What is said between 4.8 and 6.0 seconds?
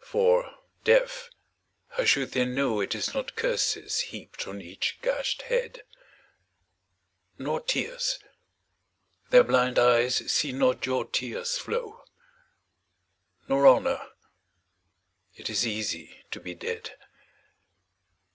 gashed head?